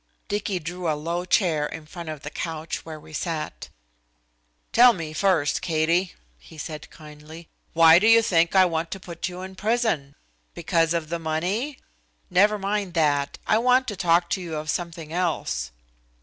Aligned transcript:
Dicky 0.29 0.57
drew 0.57 0.89
a 0.89 0.95
low 0.97 1.25
chair 1.25 1.67
in 1.67 1.85
front 1.85 2.09
of 2.09 2.21
the 2.23 2.31
couch 2.31 2.83
where 2.83 2.99
we 2.99 3.13
sat. 3.13 3.69
"Tell 4.73 4.93
me 4.93 5.13
first, 5.13 5.61
Katie," 5.61 6.15
he 6.39 6.57
said 6.57 6.89
kindly, 6.89 7.47
"why 7.73 7.99
do 7.99 8.07
you 8.07 8.23
think 8.23 8.55
I 8.55 8.65
want 8.65 8.89
to 8.89 8.99
put 8.99 9.29
you 9.29 9.43
in 9.43 9.53
prison? 9.53 10.15
Because 10.55 10.95
of 10.95 11.09
the 11.09 11.19
money? 11.19 11.77
Never 12.31 12.57
mind 12.57 12.95
that. 12.95 13.37
I 13.45 13.59
want 13.59 13.87
to 13.89 13.95
talk 13.95 14.27
to 14.31 14.41
you 14.41 14.55
of 14.55 14.71
something 14.71 15.13
else." 15.13 15.69